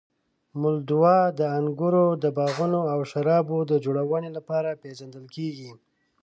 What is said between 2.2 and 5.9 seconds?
باغونو او شرابو جوړونې لپاره پېژندل کیږي.